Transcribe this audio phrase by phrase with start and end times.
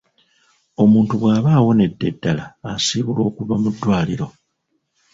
[0.83, 4.27] Omuntu bw'aba awonedde ddala asiibulwa okuva mu ddwaliro.